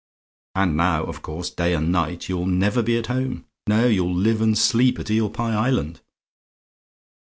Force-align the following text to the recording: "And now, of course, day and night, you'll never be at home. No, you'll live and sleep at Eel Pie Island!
"And 0.55 0.75
now, 0.75 1.03
of 1.03 1.21
course, 1.21 1.51
day 1.51 1.75
and 1.75 1.91
night, 1.91 2.27
you'll 2.27 2.47
never 2.47 2.81
be 2.81 2.97
at 2.97 3.05
home. 3.05 3.45
No, 3.67 3.85
you'll 3.85 4.15
live 4.15 4.41
and 4.41 4.57
sleep 4.57 4.97
at 4.97 5.11
Eel 5.11 5.29
Pie 5.29 5.53
Island! 5.53 6.01